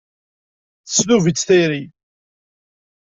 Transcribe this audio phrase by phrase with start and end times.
[0.87, 1.83] Tesdub-itt tayri.